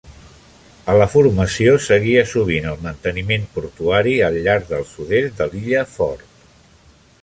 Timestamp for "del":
4.75-4.91